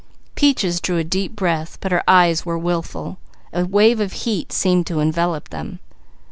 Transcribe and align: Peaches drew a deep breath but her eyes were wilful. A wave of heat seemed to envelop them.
Peaches 0.33 0.81
drew 0.81 0.97
a 0.97 1.03
deep 1.03 1.35
breath 1.35 1.77
but 1.79 1.91
her 1.91 2.03
eyes 2.07 2.43
were 2.43 2.57
wilful. 2.57 3.19
A 3.53 3.65
wave 3.67 3.99
of 3.99 4.13
heat 4.13 4.51
seemed 4.51 4.87
to 4.87 4.99
envelop 4.99 5.49
them. 5.49 5.77